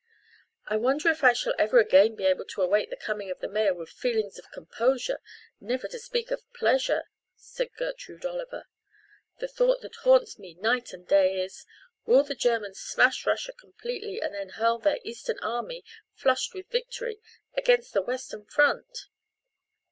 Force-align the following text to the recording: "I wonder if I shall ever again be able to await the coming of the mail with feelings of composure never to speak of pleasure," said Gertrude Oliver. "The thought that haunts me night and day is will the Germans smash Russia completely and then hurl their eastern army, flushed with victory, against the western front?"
"I 0.65 0.77
wonder 0.77 1.09
if 1.11 1.23
I 1.23 1.31
shall 1.33 1.53
ever 1.59 1.77
again 1.77 2.15
be 2.15 2.25
able 2.25 2.45
to 2.45 2.63
await 2.63 2.89
the 2.89 2.95
coming 2.95 3.29
of 3.29 3.37
the 3.39 3.47
mail 3.47 3.75
with 3.75 3.91
feelings 3.91 4.39
of 4.39 4.51
composure 4.51 5.21
never 5.59 5.87
to 5.89 5.99
speak 5.99 6.31
of 6.31 6.41
pleasure," 6.53 7.03
said 7.35 7.75
Gertrude 7.77 8.25
Oliver. 8.25 8.65
"The 9.37 9.47
thought 9.47 9.81
that 9.81 9.93
haunts 9.97 10.39
me 10.39 10.55
night 10.55 10.91
and 10.91 11.07
day 11.07 11.39
is 11.39 11.67
will 12.07 12.23
the 12.23 12.33
Germans 12.33 12.79
smash 12.79 13.27
Russia 13.27 13.53
completely 13.53 14.19
and 14.19 14.33
then 14.33 14.49
hurl 14.49 14.79
their 14.79 14.97
eastern 15.03 15.37
army, 15.43 15.85
flushed 16.15 16.55
with 16.55 16.71
victory, 16.71 17.19
against 17.55 17.93
the 17.93 18.01
western 18.01 18.45
front?" 18.45 19.05